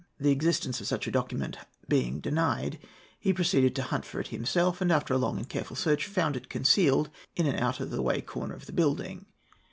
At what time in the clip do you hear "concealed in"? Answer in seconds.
6.49-7.45